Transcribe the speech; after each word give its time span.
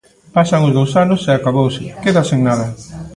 Pasan 0.35 0.61
os 0.67 0.75
dous 0.77 0.91
anos 1.03 1.21
e 1.29 1.31
acabouse, 1.33 1.83
quedas 2.03 2.27
sen 2.29 2.39
nada. 2.47 2.65